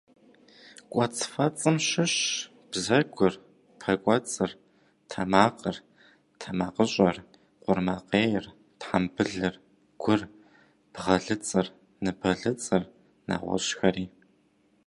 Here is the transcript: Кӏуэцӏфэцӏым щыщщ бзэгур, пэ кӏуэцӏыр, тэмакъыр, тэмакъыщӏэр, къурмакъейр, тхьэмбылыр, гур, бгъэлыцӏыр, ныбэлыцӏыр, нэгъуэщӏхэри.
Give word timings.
Кӏуэцӏфэцӏым 0.91 1.77
щыщщ 1.87 2.27
бзэгур, 2.69 3.33
пэ 3.79 3.93
кӏуэцӏыр, 4.03 4.51
тэмакъыр, 5.09 5.77
тэмакъыщӏэр, 6.39 7.17
къурмакъейр, 7.63 8.45
тхьэмбылыр, 8.81 9.55
гур, 10.01 10.21
бгъэлыцӏыр, 10.93 11.67
ныбэлыцӏыр, 12.03 12.83
нэгъуэщӏхэри. 13.27 14.05